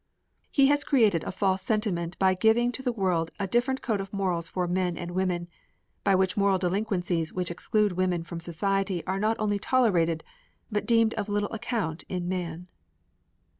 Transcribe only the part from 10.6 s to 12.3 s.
but deemed of little account in